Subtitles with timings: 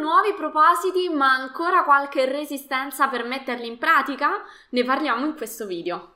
[0.00, 4.42] nuovi propositi ma ancora qualche resistenza per metterli in pratica?
[4.70, 6.15] Ne parliamo in questo video.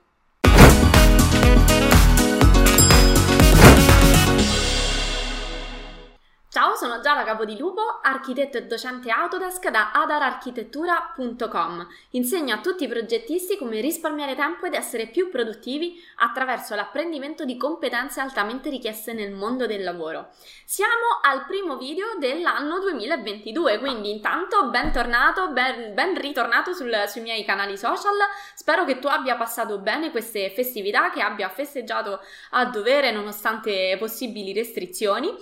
[6.52, 11.86] Ciao, sono Giada Capodilupo, architetto e docente Autodesk da adararchitettura.com.
[12.10, 17.56] Insegno a tutti i progettisti come risparmiare tempo ed essere più produttivi attraverso l'apprendimento di
[17.56, 20.30] competenze altamente richieste nel mondo del lavoro.
[20.64, 27.44] Siamo al primo video dell'anno 2022, quindi intanto bentornato, ben, ben ritornato sul, sui miei
[27.44, 28.16] canali social.
[28.56, 32.18] Spero che tu abbia passato bene queste festività, che abbia festeggiato
[32.50, 35.32] a dovere nonostante possibili restrizioni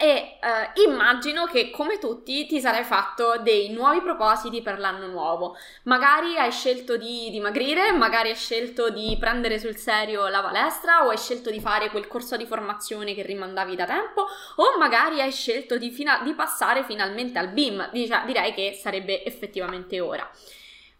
[0.00, 5.58] e uh, immagino che come tutti ti sarai fatto dei nuovi propositi per l'anno nuovo.
[5.82, 11.10] Magari hai scelto di dimagrire, magari hai scelto di prendere sul serio la palestra o
[11.10, 15.32] hai scelto di fare quel corso di formazione che rimandavi da tempo o magari hai
[15.32, 17.90] scelto di, fina- di passare finalmente al BIM.
[17.92, 20.26] Dice, direi che sarebbe effettivamente ora.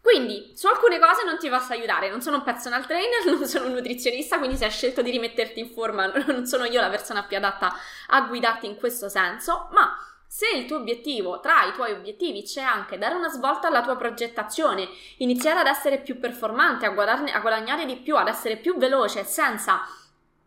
[0.02, 3.66] Quindi, su alcune cose non ti posso aiutare, non sono un personal trainer, non sono
[3.66, 7.24] un nutrizionista, quindi se hai scelto di rimetterti in forma non sono io la persona
[7.24, 7.74] più adatta
[8.08, 9.94] a guidarti in questo senso, ma
[10.26, 13.96] se il tuo obiettivo, tra i tuoi obiettivi, c'è anche dare una svolta alla tua
[13.96, 18.76] progettazione, iniziare ad essere più performante, a, guadagne, a guadagnare di più, ad essere più
[18.78, 19.82] veloce senza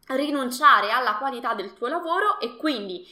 [0.08, 3.06] rinunciare alla qualità del tuo lavoro e quindi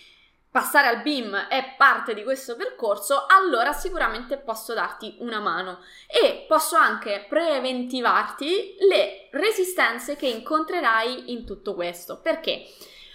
[0.51, 6.43] passare al BIM è parte di questo percorso, allora sicuramente posso darti una mano e
[6.45, 12.19] posso anche preventivarti le resistenze che incontrerai in tutto questo.
[12.19, 12.65] Perché?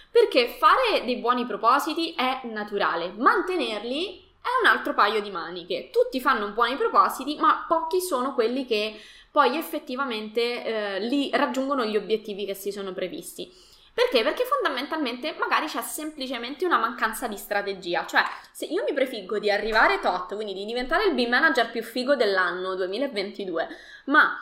[0.09, 5.89] Perché fare dei buoni propositi è naturale, mantenerli è un altro paio di maniche.
[5.91, 8.99] Tutti fanno buoni propositi, ma pochi sono quelli che
[9.29, 13.53] poi effettivamente eh, li raggiungono gli obiettivi che si sono previsti.
[13.97, 14.21] Perché?
[14.21, 18.05] Perché fondamentalmente magari c'è semplicemente una mancanza di strategia.
[18.05, 21.81] Cioè, se io mi prefiggo di arrivare tot, quindi di diventare il BIM manager più
[21.81, 23.67] figo dell'anno 2022,
[24.05, 24.39] ma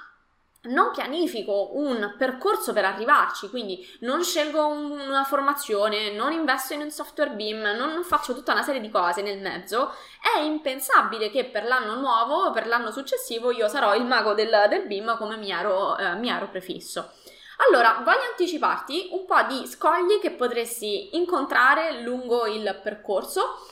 [0.63, 6.91] non pianifico un percorso per arrivarci, quindi non scelgo una formazione, non investo in un
[6.91, 9.89] software BIM, non faccio tutta una serie di cose nel mezzo,
[10.35, 14.85] è impensabile che per l'anno nuovo, per l'anno successivo, io sarò il mago del, del
[14.85, 17.13] BIM come mi ero, eh, mi ero prefisso.
[17.67, 23.65] Allora, voglio anticiparti un po' di scogli che potresti incontrare lungo il percorso.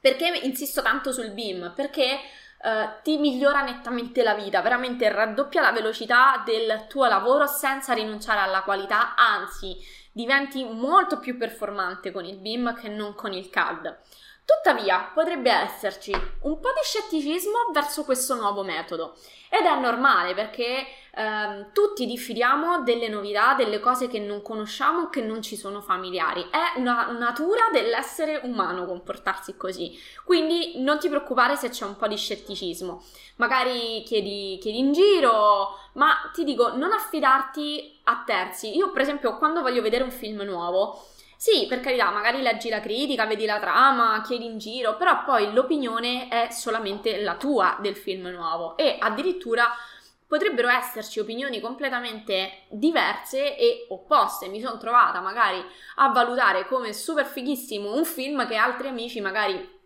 [0.00, 1.72] Perché insisto tanto sul BIM?
[1.76, 2.18] Perché
[2.62, 8.40] uh, ti migliora nettamente la vita, veramente raddoppia la velocità del tuo lavoro senza rinunciare
[8.40, 9.76] alla qualità, anzi
[10.12, 13.98] diventi molto più performante con il BIM che non con il CAD.
[14.44, 19.16] Tuttavia, potrebbe esserci un po' di scetticismo verso questo nuovo metodo
[19.48, 25.22] ed è normale perché ehm, tutti diffidiamo delle novità, delle cose che non conosciamo, che
[25.22, 26.46] non ci sono familiari.
[26.50, 29.98] È una natura dell'essere umano comportarsi così.
[30.24, 33.02] Quindi non ti preoccupare se c'è un po' di scetticismo.
[33.36, 38.76] Magari chiedi, chiedi in giro, ma ti dico, non affidarti a terzi.
[38.76, 41.06] Io, per esempio, quando voglio vedere un film nuovo,
[41.36, 45.54] sì, per carità, magari leggi la critica, vedi la trama, chiedi in giro, però poi
[45.54, 49.66] l'opinione è solamente la tua del film nuovo e addirittura
[50.30, 54.46] potrebbero esserci opinioni completamente diverse e opposte.
[54.46, 55.60] Mi sono trovata magari
[55.96, 59.78] a valutare come super fighissimo un film che altri amici magari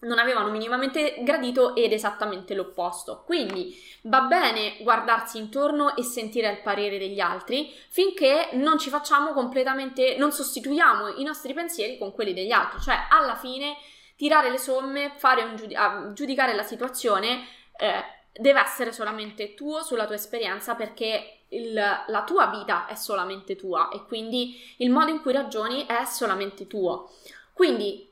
[0.00, 3.22] non avevano minimamente gradito ed esattamente l'opposto.
[3.24, 3.72] Quindi
[4.02, 10.16] va bene guardarsi intorno e sentire il parere degli altri finché non ci facciamo completamente,
[10.18, 13.76] non sostituiamo i nostri pensieri con quelli degli altri, cioè alla fine
[14.16, 20.06] tirare le somme, fare un giud- giudicare la situazione eh, deve essere solamente tuo sulla
[20.06, 25.20] tua esperienza perché il, la tua vita è solamente tua e quindi il modo in
[25.20, 27.10] cui ragioni è solamente tuo.
[27.52, 28.10] Quindi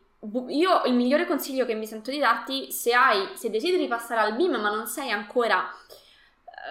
[0.48, 4.36] io il migliore consiglio che mi sento di darti, se hai, se desideri passare al
[4.36, 5.68] BIM ma non sei ancora,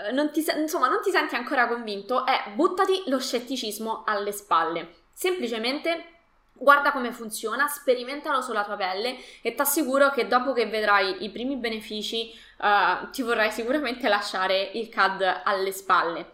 [0.07, 4.95] eh, non ti, insomma, non ti senti ancora convinto, è buttati lo scetticismo alle spalle.
[5.11, 6.10] Semplicemente
[6.61, 11.29] guarda come funziona, sperimentalo sulla tua pelle e ti assicuro che dopo che vedrai i
[11.29, 16.33] primi benefici uh, ti vorrai sicuramente lasciare il CAD alle spalle.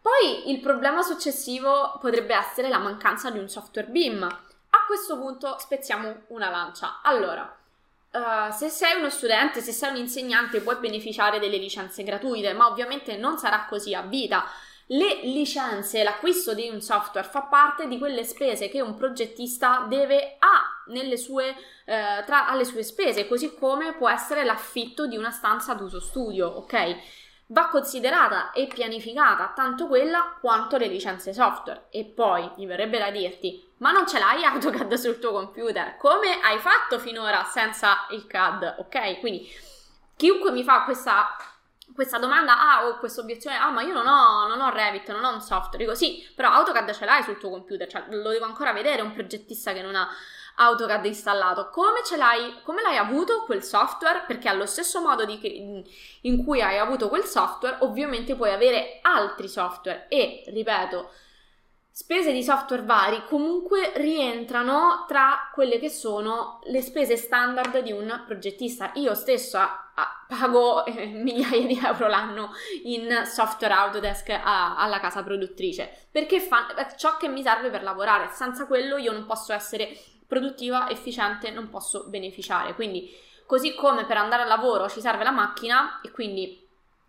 [0.00, 5.56] Poi il problema successivo potrebbe essere la mancanza di un software BIM a questo punto
[5.58, 7.00] spezziamo una lancia.
[7.02, 7.58] Allora,
[8.14, 12.68] Uh, se sei uno studente, se sei un insegnante, puoi beneficiare delle licenze gratuite, ma
[12.68, 14.44] ovviamente non sarà così a vita.
[14.86, 20.36] Le licenze, l'acquisto di un software fa parte di quelle spese che un progettista deve
[20.38, 21.54] ha nelle sue,
[21.86, 26.48] eh, tra alle sue spese, così come può essere l'affitto di una stanza d'uso studio,
[26.48, 26.96] ok?
[27.48, 31.86] va considerata e pianificata tanto quella quanto le licenze software.
[31.90, 35.96] E poi mi verrebbe da dirti, ma non ce l'hai AutoCAD sul tuo computer?
[35.96, 38.76] Come hai fatto finora senza il CAD?
[38.78, 39.20] Ok?
[39.20, 39.46] Quindi
[40.16, 41.36] chiunque mi fa questa
[41.92, 45.24] questa domanda, ah, ho questa obiezione, ah, ma io non ho, non ho, Revit, non
[45.24, 45.78] ho un software.
[45.78, 49.12] Dico sì, però AutoCAD ce l'hai sul tuo computer, cioè lo devo ancora vedere un
[49.12, 50.08] progettista che non ha
[50.56, 51.68] AutoCAD installato.
[51.70, 54.24] Come ce l'hai, come l'hai avuto quel software?
[54.26, 55.84] Perché allo stesso modo che,
[56.22, 61.10] in cui hai avuto quel software, ovviamente puoi avere altri software e, ripeto,
[61.96, 68.24] spese di software vari comunque rientrano tra quelle che sono le spese standard di un
[68.26, 68.90] progettista.
[68.94, 69.60] Io stesso
[70.26, 72.50] pago eh, migliaia di euro l'anno
[72.82, 78.28] in software Autodesk a, alla casa produttrice perché fa, ciò che mi serve per lavorare.
[78.32, 79.96] Senza quello io non posso essere
[80.26, 82.74] produttiva, efficiente, non posso beneficiare.
[82.74, 83.08] Quindi,
[83.46, 86.63] così come per andare al lavoro ci serve la macchina e quindi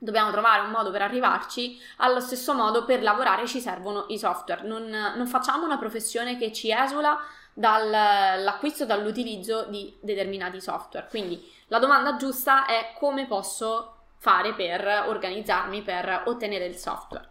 [0.06, 4.66] dobbiamo trovare un modo per arrivarci, allo stesso modo per lavorare ci servono i software.
[4.66, 7.20] Non, non facciamo una professione che ci esula
[7.52, 11.08] dall'acquisto, dall'utilizzo di determinati software.
[11.10, 17.30] Quindi la domanda giusta è come posso fare per organizzarmi per ottenere il software.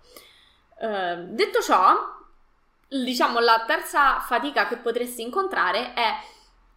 [0.77, 1.95] Uh, detto ciò,
[2.89, 6.13] diciamo la terza fatica che potresti incontrare è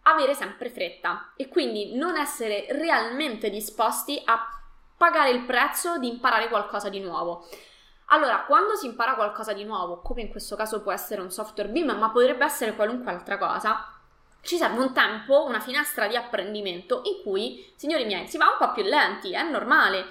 [0.02, 4.57] avere sempre fretta e quindi non essere realmente disposti a
[4.98, 7.46] pagare il prezzo di imparare qualcosa di nuovo.
[8.06, 11.70] Allora, quando si impara qualcosa di nuovo, come in questo caso può essere un software
[11.70, 13.94] BIM, ma potrebbe essere qualunque altra cosa,
[14.42, 18.56] ci serve un tempo, una finestra di apprendimento in cui, signori miei, si va un
[18.58, 20.06] po' più lenti, è normale.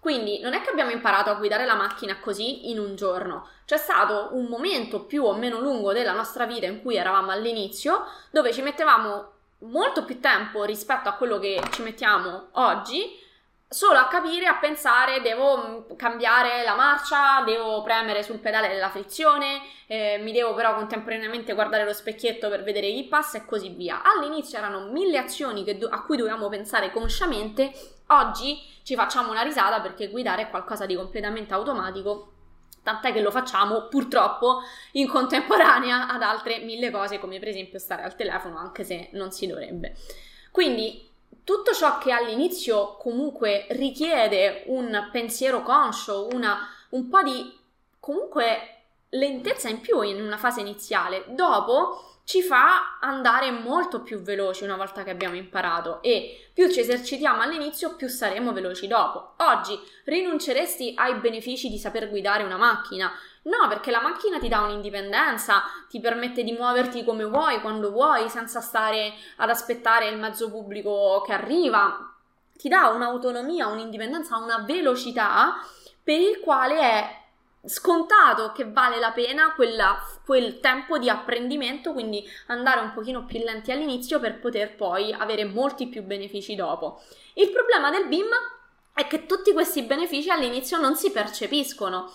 [0.00, 3.76] Quindi non è che abbiamo imparato a guidare la macchina così in un giorno, c'è
[3.76, 8.52] stato un momento più o meno lungo della nostra vita in cui eravamo all'inizio, dove
[8.52, 13.21] ci mettevamo molto più tempo rispetto a quello che ci mettiamo oggi
[13.72, 18.90] solo a capire, a pensare, devo mm, cambiare la marcia, devo premere sul pedale della
[18.90, 23.70] frizione, eh, mi devo però contemporaneamente guardare lo specchietto per vedere chi passa e così
[23.70, 24.02] via.
[24.02, 27.72] All'inizio erano mille azioni do- a cui dovevamo pensare consciamente,
[28.08, 32.28] oggi ci facciamo una risata perché guidare è qualcosa di completamente automatico.
[32.82, 38.02] Tant'è che lo facciamo purtroppo in contemporanea ad altre mille cose, come per esempio stare
[38.02, 39.94] al telefono, anche se non si dovrebbe.
[40.50, 41.11] Quindi
[41.44, 47.58] tutto ciò che all'inizio comunque richiede un pensiero conscio, una, un po' di
[47.98, 48.68] comunque
[49.10, 54.76] lentezza in più in una fase iniziale, dopo ci fa andare molto più veloci una
[54.76, 59.34] volta che abbiamo imparato e più ci esercitiamo all'inizio più saremo veloci dopo.
[59.38, 63.12] Oggi rinunceresti ai benefici di saper guidare una macchina?
[63.44, 68.28] No, perché la macchina ti dà un'indipendenza, ti permette di muoverti come vuoi, quando vuoi,
[68.28, 72.14] senza stare ad aspettare il mezzo pubblico che arriva.
[72.56, 75.60] Ti dà un'autonomia, un'indipendenza, una velocità
[76.02, 77.20] per il quale è
[77.64, 83.38] scontato che vale la pena quella, quel tempo di apprendimento, quindi andare un pochino più
[83.40, 87.02] lenti all'inizio per poter poi avere molti più benefici dopo.
[87.34, 88.28] Il problema del BIM
[88.94, 92.12] è che tutti questi benefici all'inizio non si percepiscono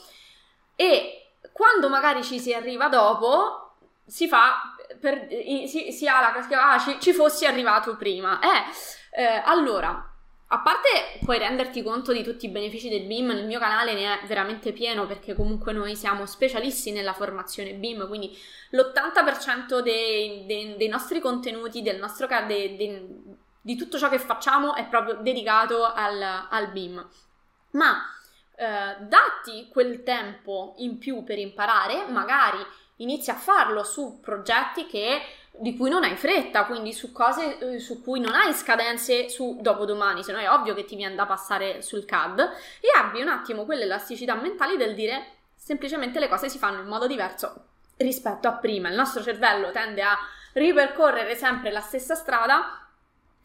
[0.77, 3.73] e quando magari ci si arriva dopo,
[4.05, 5.27] si fa per,
[5.67, 8.39] si, si, ha la casca, ah, ci, ci, fossi arrivato prima.
[8.39, 10.13] Eh, eh, allora,
[10.49, 14.21] a parte puoi renderti conto di tutti i benefici del BIM, il mio canale ne
[14.21, 18.37] è veramente pieno perché comunque noi siamo specialisti nella formazione BIM, quindi
[18.69, 22.77] l'80% dei, dei, dei nostri contenuti, del nostro, dei,
[23.61, 27.05] di tutto ciò che facciamo è proprio dedicato al, al BIM.
[27.71, 27.97] Ma
[28.59, 32.57] eh, datti quel tempo in più per imparare, magari
[32.97, 35.21] inizi a farlo su progetti che,
[35.51, 39.59] di cui non hai fretta, quindi su cose eh, su cui non hai scadenze su
[39.61, 42.39] dopodomani, se no è ovvio che ti viene da passare sul CAD
[42.79, 47.05] e abbi un attimo quell'elasticità mentale del dire semplicemente le cose si fanno in modo
[47.05, 47.65] diverso
[47.97, 48.89] rispetto a prima.
[48.89, 50.17] Il nostro cervello tende a
[50.53, 52.86] ripercorrere sempre la stessa strada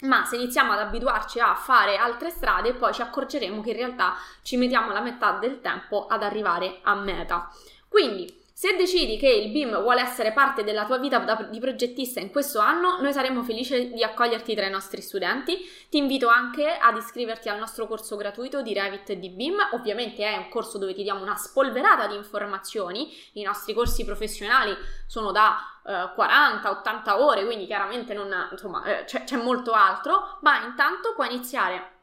[0.02, 4.14] ma se iniziamo ad abituarci a fare altre strade, poi ci accorgeremo che in realtà
[4.42, 7.50] ci mettiamo la metà del tempo ad arrivare a meta.
[7.88, 11.18] Quindi, se decidi che il BIM vuole essere parte della tua vita
[11.50, 15.58] di progettista in questo anno, noi saremo felici di accoglierti tra i nostri studenti.
[15.88, 19.56] Ti invito anche ad iscriverti al nostro corso gratuito di Revit e di BIM.
[19.72, 23.10] Ovviamente è un corso dove ti diamo una spolverata di informazioni.
[23.32, 25.56] I nostri corsi professionali sono da
[25.86, 31.32] eh, 40-80 ore, quindi chiaramente non, insomma, eh, c'è, c'è molto altro, ma intanto puoi
[31.32, 32.00] iniziare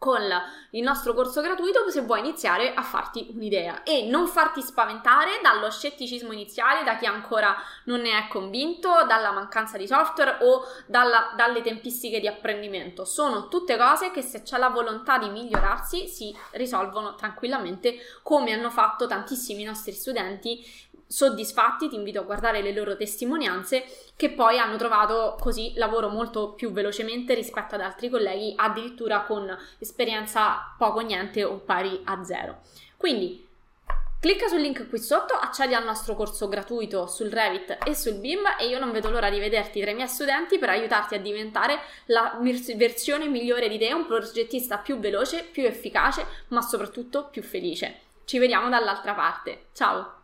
[0.00, 0.22] con
[0.70, 5.70] il nostro corso gratuito se vuoi iniziare a farti un'idea e non farti spaventare dallo
[5.70, 7.54] scetticismo iniziale, da chi ancora
[7.84, 13.04] non ne è convinto, dalla mancanza di software o dalla, dalle tempistiche di apprendimento.
[13.04, 18.70] Sono tutte cose che se c'è la volontà di migliorarsi si risolvono tranquillamente come hanno
[18.70, 20.64] fatto tantissimi nostri studenti
[21.10, 26.52] soddisfatti, ti invito a guardare le loro testimonianze, che poi hanno trovato così lavoro molto
[26.52, 32.60] più velocemente rispetto ad altri colleghi, addirittura con esperienza poco niente o pari a zero.
[32.96, 33.44] Quindi
[34.20, 38.42] clicca sul link qui sotto, accedi al nostro corso gratuito sul Revit e sul BIM
[38.60, 41.80] e io non vedo l'ora di vederti tra i miei studenti per aiutarti a diventare
[42.06, 42.38] la
[42.76, 48.02] versione migliore di te, un progettista più veloce, più efficace, ma soprattutto più felice.
[48.24, 49.64] Ci vediamo dall'altra parte.
[49.72, 50.19] Ciao!